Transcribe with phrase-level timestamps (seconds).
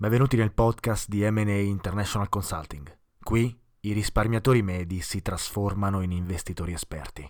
[0.00, 2.98] Benvenuti nel podcast di M&A International Consulting.
[3.20, 7.28] Qui i risparmiatori medi si trasformano in investitori esperti.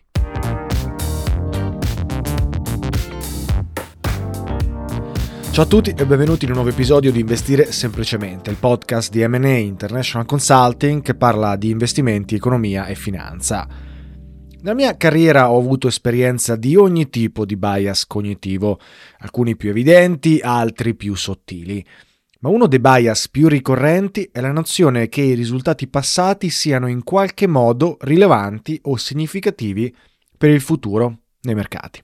[5.51, 9.27] Ciao a tutti e benvenuti in un nuovo episodio di Investire Semplicemente, il podcast di
[9.27, 13.66] M&A International Consulting che parla di investimenti, economia e finanza.
[14.61, 18.78] Nella mia carriera ho avuto esperienza di ogni tipo di bias cognitivo,
[19.20, 21.83] alcuni più evidenti, altri più sottili.
[22.41, 27.03] Ma uno dei bias più ricorrenti è la nozione che i risultati passati siano in
[27.03, 29.92] qualche modo rilevanti o significativi
[30.36, 32.00] per il futuro nei mercati.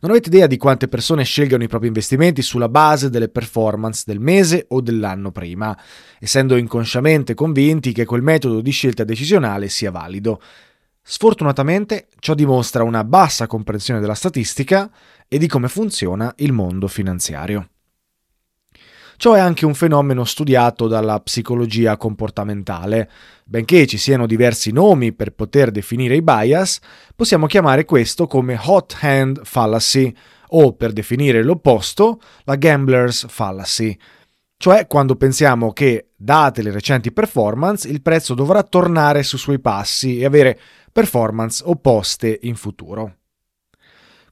[0.00, 4.20] Non avete idea di quante persone scelgano i propri investimenti sulla base delle performance del
[4.20, 5.74] mese o dell'anno prima,
[6.20, 10.42] essendo inconsciamente convinti che quel metodo di scelta decisionale sia valido.
[11.00, 14.90] Sfortunatamente ciò dimostra una bassa comprensione della statistica
[15.26, 17.70] e di come funziona il mondo finanziario.
[19.16, 23.10] Ciò è anche un fenomeno studiato dalla psicologia comportamentale.
[23.44, 26.80] Benché ci siano diversi nomi per poter definire i bias,
[27.14, 30.14] possiamo chiamare questo come hot hand fallacy
[30.48, 33.96] o, per definire l'opposto, la gambler's fallacy.
[34.56, 40.18] Cioè quando pensiamo che, date le recenti performance, il prezzo dovrà tornare sui suoi passi
[40.18, 40.58] e avere
[40.90, 43.16] performance opposte in futuro.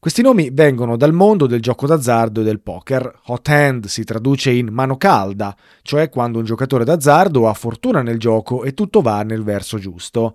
[0.02, 3.20] Questi nomi vengono dal mondo del gioco d'azzardo e del poker.
[3.26, 8.18] Hot hand si traduce in mano calda, cioè quando un giocatore d'azzardo ha fortuna nel
[8.18, 10.34] gioco e tutto va nel verso giusto.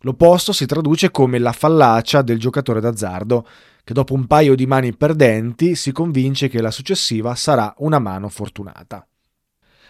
[0.00, 3.46] L'opposto si traduce come la fallacia del giocatore d'azzardo,
[3.84, 8.28] che dopo un paio di mani perdenti si convince che la successiva sarà una mano
[8.28, 9.06] fortunata.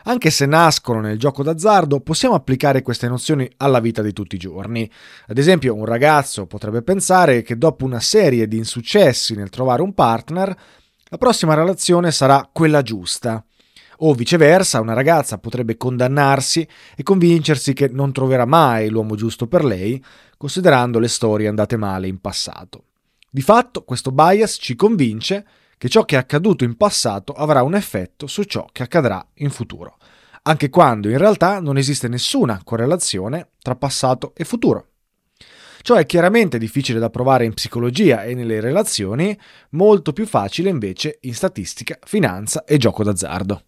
[0.08, 4.38] Anche se nascono nel gioco d'azzardo, possiamo applicare queste nozioni alla vita di tutti i
[4.38, 4.88] giorni.
[5.26, 9.94] Ad esempio, un ragazzo potrebbe pensare che dopo una serie di insuccessi nel trovare un
[9.94, 10.56] partner,
[11.08, 13.44] la prossima relazione sarà quella giusta.
[14.00, 19.64] O viceversa, una ragazza potrebbe condannarsi e convincersi che non troverà mai l'uomo giusto per
[19.64, 20.00] lei,
[20.36, 22.84] considerando le storie andate male in passato.
[23.28, 25.44] Di fatto, questo bias ci convince
[25.78, 29.50] che ciò che è accaduto in passato avrà un effetto su ciò che accadrà in
[29.50, 29.95] futuro,
[30.46, 34.90] anche quando in realtà non esiste nessuna correlazione tra passato e futuro.
[35.82, 39.38] Ciò è chiaramente difficile da provare in psicologia e nelle relazioni,
[39.70, 43.62] molto più facile invece in statistica, finanza e gioco d'azzardo.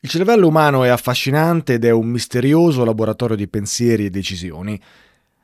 [0.00, 4.80] Il cervello umano è affascinante ed è un misterioso laboratorio di pensieri e decisioni.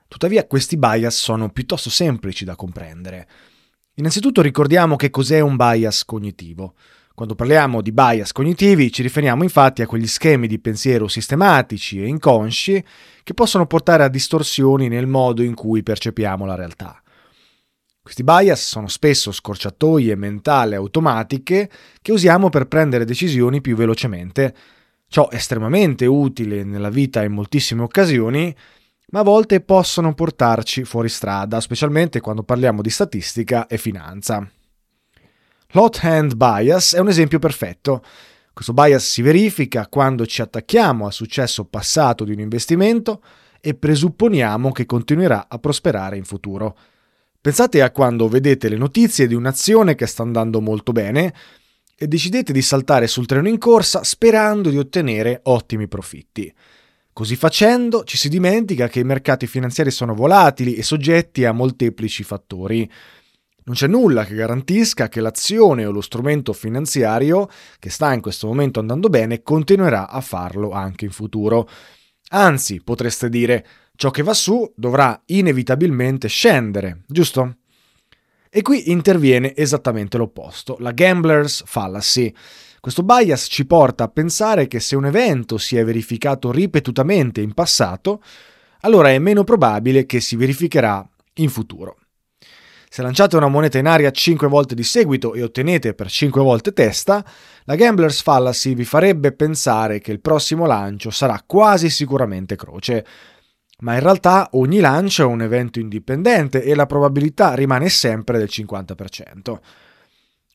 [0.06, 3.28] Tuttavia questi bias sono piuttosto semplici da comprendere.
[3.94, 6.74] Innanzitutto ricordiamo che cos'è un bias cognitivo.
[7.14, 12.06] Quando parliamo di bias cognitivi ci riferiamo infatti a quegli schemi di pensiero sistematici e
[12.06, 12.82] inconsci
[13.22, 17.02] che possono portare a distorsioni nel modo in cui percepiamo la realtà.
[18.02, 21.70] Questi bias sono spesso scorciatoie mentali automatiche
[22.00, 24.54] che usiamo per prendere decisioni più velocemente.
[25.06, 28.56] Ciò è estremamente utile nella vita in moltissime occasioni,
[29.10, 34.50] ma a volte possono portarci fuori strada, specialmente quando parliamo di statistica e finanza.
[35.72, 38.02] L'hot hand bias è un esempio perfetto.
[38.52, 43.22] Questo bias si verifica quando ci attacchiamo al successo passato di un investimento
[43.60, 46.76] e presupponiamo che continuerà a prosperare in futuro.
[47.40, 51.32] Pensate a quando vedete le notizie di un'azione che sta andando molto bene
[51.96, 56.52] e decidete di saltare sul treno in corsa sperando di ottenere ottimi profitti.
[57.12, 62.24] Così facendo ci si dimentica che i mercati finanziari sono volatili e soggetti a molteplici
[62.24, 62.90] fattori.
[63.70, 67.48] Non c'è nulla che garantisca che l'azione o lo strumento finanziario
[67.78, 71.68] che sta in questo momento andando bene continuerà a farlo anche in futuro.
[72.30, 73.64] Anzi, potreste dire,
[73.94, 77.58] ciò che va su dovrà inevitabilmente scendere, giusto?
[78.50, 82.34] E qui interviene esattamente l'opposto, la gambler's fallacy.
[82.80, 87.54] Questo bias ci porta a pensare che se un evento si è verificato ripetutamente in
[87.54, 88.20] passato,
[88.80, 91.99] allora è meno probabile che si verificherà in futuro.
[92.92, 96.72] Se lanciate una moneta in aria 5 volte di seguito e ottenete per 5 volte
[96.72, 97.24] testa,
[97.62, 103.06] la gambler's fallacy vi farebbe pensare che il prossimo lancio sarà quasi sicuramente croce.
[103.82, 108.48] Ma in realtà ogni lancio è un evento indipendente e la probabilità rimane sempre del
[108.50, 109.58] 50%.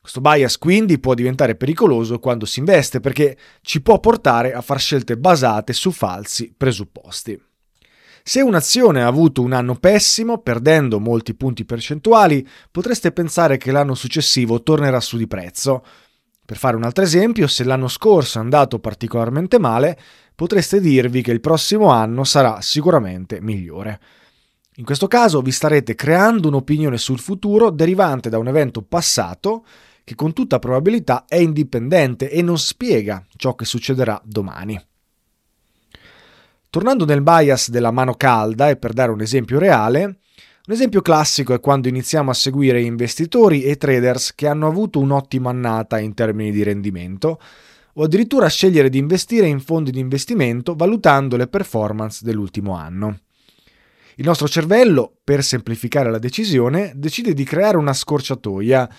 [0.02, 4.82] Questo bias quindi può diventare pericoloso quando si investe perché ci può portare a fare
[4.82, 7.42] scelte basate su falsi presupposti.
[8.28, 13.94] Se un'azione ha avuto un anno pessimo, perdendo molti punti percentuali, potreste pensare che l'anno
[13.94, 15.86] successivo tornerà su di prezzo.
[16.44, 19.96] Per fare un altro esempio, se l'anno scorso è andato particolarmente male,
[20.34, 24.00] potreste dirvi che il prossimo anno sarà sicuramente migliore.
[24.78, 29.64] In questo caso vi starete creando un'opinione sul futuro derivante da un evento passato
[30.04, 34.84] che con tutta probabilità è indipendente e non spiega ciò che succederà domani.
[36.76, 41.54] Tornando nel bias della mano calda e per dare un esempio reale, un esempio classico
[41.54, 46.52] è quando iniziamo a seguire investitori e traders che hanno avuto un'ottima annata in termini
[46.52, 47.40] di rendimento,
[47.94, 53.20] o addirittura scegliere di investire in fondi di investimento valutando le performance dell'ultimo anno.
[54.16, 58.90] Il nostro cervello, per semplificare la decisione, decide di creare una scorciatoia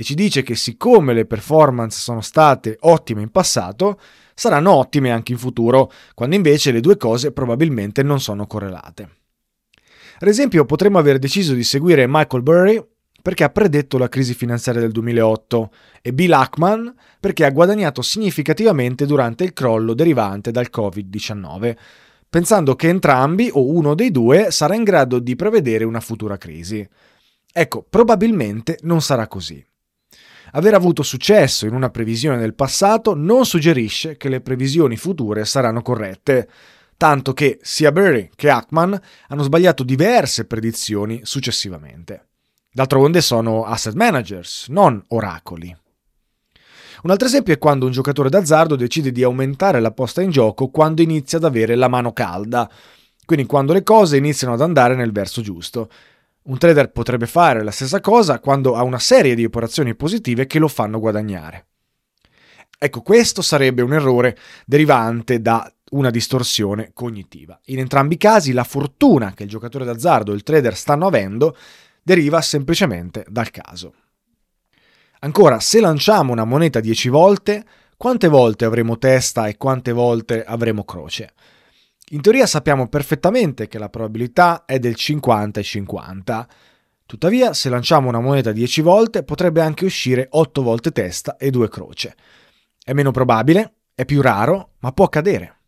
[0.00, 4.00] e ci dice che siccome le performance sono state ottime in passato,
[4.34, 9.10] saranno ottime anche in futuro, quando invece le due cose probabilmente non sono correlate.
[10.20, 12.82] Ad esempio, potremmo aver deciso di seguire Michael Burry
[13.20, 15.70] perché ha predetto la crisi finanziaria del 2008
[16.00, 21.76] e Bill Ackman perché ha guadagnato significativamente durante il crollo derivante dal Covid-19
[22.30, 26.88] pensando che entrambi o uno dei due sarà in grado di prevedere una futura crisi.
[27.52, 29.62] Ecco, probabilmente non sarà così.
[30.52, 35.82] Aver avuto successo in una previsione del passato non suggerisce che le previsioni future saranno
[35.82, 36.48] corrette,
[36.96, 42.28] tanto che sia Burry che Ackman hanno sbagliato diverse predizioni successivamente.
[42.72, 45.76] D'altronde sono asset managers, non oracoli.
[47.02, 50.68] Un altro esempio è quando un giocatore d'azzardo decide di aumentare la posta in gioco
[50.68, 52.70] quando inizia ad avere la mano calda,
[53.24, 55.88] quindi quando le cose iniziano ad andare nel verso giusto.
[56.42, 60.58] Un trader potrebbe fare la stessa cosa quando ha una serie di operazioni positive che
[60.58, 61.66] lo fanno guadagnare.
[62.78, 67.60] Ecco, questo sarebbe un errore derivante da una distorsione cognitiva.
[67.66, 71.56] In entrambi i casi la fortuna che il giocatore d'azzardo e il trader stanno avendo
[72.02, 73.94] deriva semplicemente dal caso.
[75.20, 77.64] Ancora, se lanciamo una moneta 10 volte,
[77.98, 81.34] quante volte avremo testa e quante volte avremo croce?
[82.12, 86.48] In teoria sappiamo perfettamente che la probabilità è del 50 e 50.
[87.06, 91.68] Tuttavia, se lanciamo una moneta 10 volte, potrebbe anche uscire 8 volte testa e 2
[91.68, 92.16] croce.
[92.82, 95.58] È meno probabile, è più raro, ma può accadere.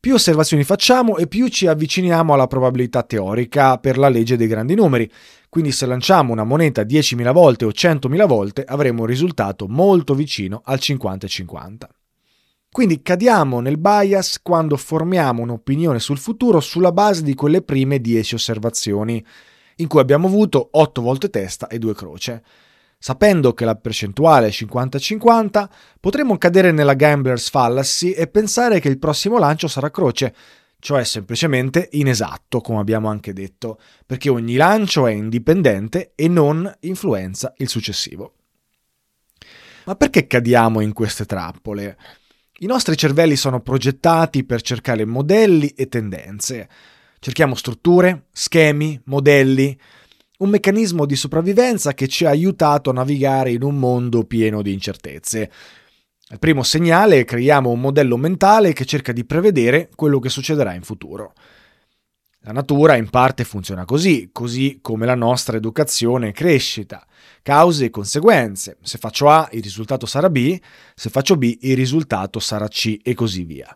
[0.00, 4.74] Più osservazioni facciamo e più ci avviciniamo alla probabilità teorica per la legge dei grandi
[4.74, 5.10] numeri,
[5.50, 10.62] quindi se lanciamo una moneta 10.000 volte o 100.000 volte avremo un risultato molto vicino
[10.64, 11.76] al 50-50.
[12.74, 18.34] Quindi cadiamo nel bias quando formiamo un'opinione sul futuro sulla base di quelle prime 10
[18.34, 19.24] osservazioni,
[19.76, 22.42] in cui abbiamo avuto 8 volte testa e 2 croce.
[22.98, 25.68] Sapendo che la percentuale è 50-50,
[26.00, 30.34] potremmo cadere nella gambler's fallacy e pensare che il prossimo lancio sarà croce,
[30.80, 37.54] cioè semplicemente inesatto, come abbiamo anche detto, perché ogni lancio è indipendente e non influenza
[37.58, 38.34] il successivo.
[39.84, 41.96] Ma perché cadiamo in queste trappole?
[42.58, 46.68] I nostri cervelli sono progettati per cercare modelli e tendenze.
[47.18, 49.76] Cerchiamo strutture, schemi, modelli,
[50.38, 54.72] un meccanismo di sopravvivenza che ci ha aiutato a navigare in un mondo pieno di
[54.72, 55.50] incertezze.
[56.28, 60.82] Al primo segnale creiamo un modello mentale che cerca di prevedere quello che succederà in
[60.82, 61.32] futuro.
[62.46, 67.06] La natura in parte funziona così, così come la nostra educazione e crescita.
[67.42, 68.76] Cause e conseguenze.
[68.82, 70.60] Se faccio A il risultato sarà B,
[70.94, 73.74] se faccio B il risultato sarà C e così via.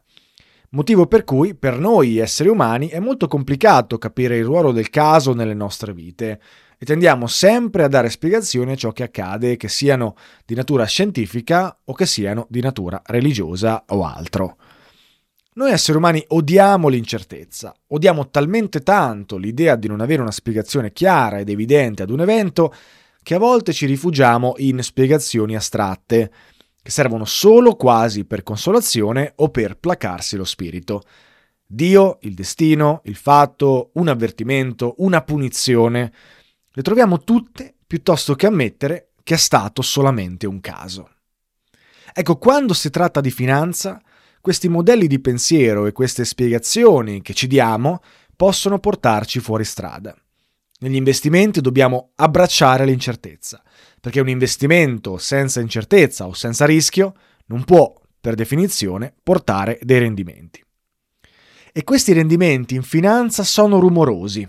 [0.73, 5.33] Motivo per cui per noi esseri umani è molto complicato capire il ruolo del caso
[5.33, 6.39] nelle nostre vite
[6.77, 11.75] e tendiamo sempre a dare spiegazioni a ciò che accade, che siano di natura scientifica
[11.87, 14.59] o che siano di natura religiosa o altro.
[15.59, 21.41] Noi esseri umani odiamo l'incertezza, odiamo talmente tanto l'idea di non avere una spiegazione chiara
[21.41, 22.73] ed evidente ad un evento
[23.25, 26.31] che a volte ci rifugiamo in spiegazioni astratte,
[26.81, 31.03] che servono solo quasi per consolazione o per placarsi lo spirito.
[31.67, 36.12] Dio, il destino, il fatto, un avvertimento, una punizione,
[36.71, 41.11] le troviamo tutte piuttosto che ammettere che è stato solamente un caso.
[42.15, 44.00] Ecco, quando si tratta di finanza,
[44.40, 48.00] questi modelli di pensiero e queste spiegazioni che ci diamo
[48.37, 50.16] possono portarci fuori strada.
[50.80, 53.62] Negli investimenti dobbiamo abbracciare l'incertezza,
[54.00, 57.14] perché un investimento senza incertezza o senza rischio
[57.47, 60.64] non può, per definizione, portare dei rendimenti.
[61.73, 64.49] E questi rendimenti in finanza sono rumorosi,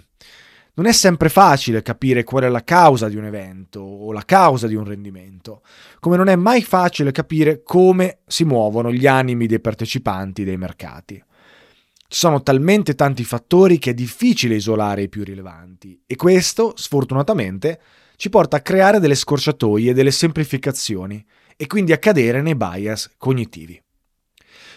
[0.79, 4.65] Non è sempre facile capire qual è la causa di un evento o la causa
[4.65, 5.61] di un rendimento,
[5.99, 11.15] come non è mai facile capire come si muovono gli animi dei partecipanti dei mercati.
[11.15, 17.81] Ci sono talmente tanti fattori che è difficile isolare i più rilevanti e questo, sfortunatamente,
[18.15, 21.21] ci porta a creare delle scorciatoie delle semplificazioni
[21.57, 23.83] e quindi a cadere nei bias cognitivi.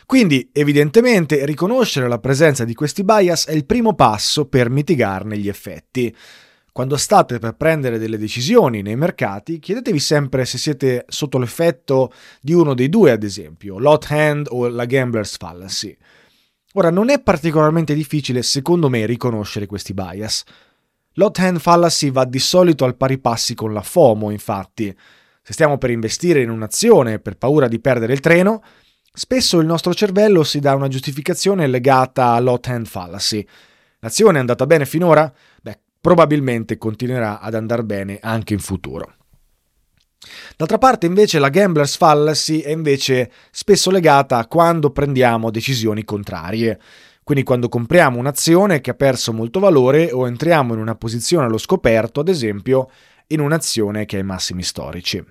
[0.07, 5.49] Quindi, evidentemente, riconoscere la presenza di questi bias è il primo passo per mitigarne gli
[5.49, 6.15] effetti.
[6.73, 12.55] Quando state per prendere delle decisioni nei mercati, chiedetevi sempre se siete sotto l'effetto di
[12.55, 15.95] uno dei due, ad esempio, l'hot hand o la gambler's fallacy.
[16.73, 20.45] Ora, non è particolarmente difficile, secondo me, riconoscere questi bias.
[21.17, 24.97] L'hot hand fallacy va di solito al pari passi con la FOMO, infatti.
[25.43, 28.63] Se stiamo per investire in un'azione per paura di perdere il treno,
[29.15, 33.47] Spesso il nostro cervello si dà una giustificazione legata all'hot hand fallacy.
[33.99, 35.31] L'azione è andata bene finora?
[35.61, 39.17] Beh, probabilmente continuerà ad andare bene anche in futuro.
[40.57, 46.81] D'altra parte invece la gambler's fallacy è invece spesso legata a quando prendiamo decisioni contrarie.
[47.23, 51.59] Quindi quando compriamo un'azione che ha perso molto valore o entriamo in una posizione allo
[51.59, 52.89] scoperto, ad esempio,
[53.27, 55.23] in un'azione che ha i massimi storici.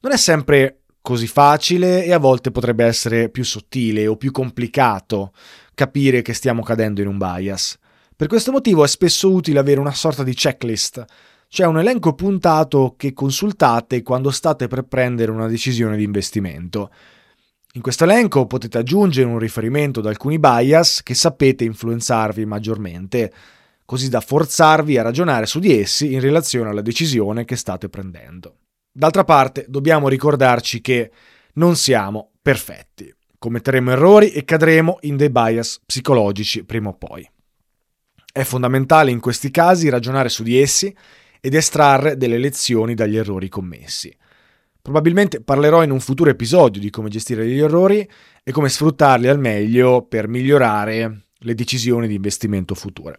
[0.00, 5.32] Non è sempre così facile e a volte potrebbe essere più sottile o più complicato
[5.74, 7.78] capire che stiamo cadendo in un bias.
[8.16, 11.04] Per questo motivo è spesso utile avere una sorta di checklist,
[11.46, 16.90] cioè un elenco puntato che consultate quando state per prendere una decisione di investimento.
[17.74, 23.32] In questo elenco potete aggiungere un riferimento ad alcuni bias che sapete influenzarvi maggiormente,
[23.84, 28.56] così da forzarvi a ragionare su di essi in relazione alla decisione che state prendendo.
[28.90, 31.10] D'altra parte, dobbiamo ricordarci che
[31.54, 33.12] non siamo perfetti.
[33.38, 37.28] Commetteremo errori e cadremo in dei bias psicologici prima o poi.
[38.32, 40.94] È fondamentale in questi casi ragionare su di essi
[41.40, 44.14] ed estrarre delle lezioni dagli errori commessi.
[44.80, 48.08] Probabilmente parlerò in un futuro episodio di come gestire gli errori
[48.42, 53.18] e come sfruttarli al meglio per migliorare le decisioni di investimento future.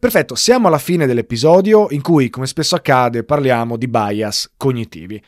[0.00, 5.22] Perfetto, siamo alla fine dell'episodio in cui, come spesso accade, parliamo di bias cognitivi.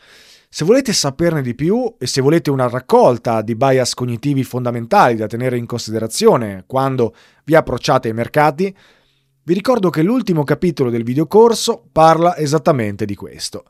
[0.49, 5.26] Se volete saperne di più e se volete una raccolta di bias cognitivi fondamentali da
[5.26, 7.14] tenere in considerazione quando
[7.45, 8.75] vi approcciate ai mercati,
[9.43, 13.64] vi ricordo che l'ultimo capitolo del videocorso parla esattamente di questo.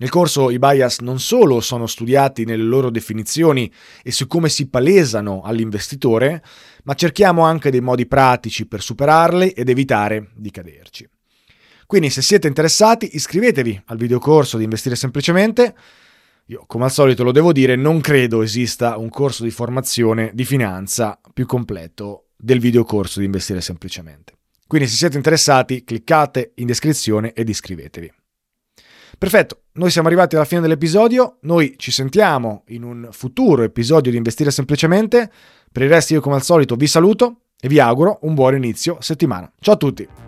[0.00, 3.70] Nel corso i bias non solo sono studiati nelle loro definizioni
[4.02, 6.40] e su come si palesano all'investitore,
[6.84, 11.08] ma cerchiamo anche dei modi pratici per superarli ed evitare di caderci.
[11.84, 15.74] Quindi se siete interessati iscrivetevi al videocorso di Investire Semplicemente.
[16.46, 20.44] Io, come al solito lo devo dire, non credo esista un corso di formazione di
[20.44, 24.34] finanza più completo del videocorso di Investire Semplicemente.
[24.64, 28.12] Quindi se siete interessati cliccate in descrizione ed iscrivetevi.
[29.16, 34.16] Perfetto, noi siamo arrivati alla fine dell'episodio, noi ci sentiamo in un futuro episodio di
[34.16, 35.30] Investire Semplicemente.
[35.70, 38.98] Per il resto io come al solito vi saluto e vi auguro un buon inizio
[39.00, 39.50] settimana.
[39.60, 40.27] Ciao a tutti!